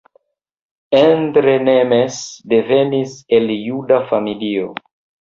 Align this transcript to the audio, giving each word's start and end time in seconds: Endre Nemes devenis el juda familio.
Endre 0.99 1.53
Nemes 1.67 2.19
devenis 2.57 3.15
el 3.41 3.55
juda 3.71 4.05
familio. 4.13 4.77